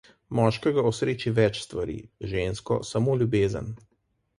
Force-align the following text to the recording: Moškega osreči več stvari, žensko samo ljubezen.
Moškega 0.37 0.83
osreči 0.91 1.35
več 1.41 1.61
stvari, 1.67 2.01
žensko 2.35 2.83
samo 2.95 3.23
ljubezen. 3.23 3.75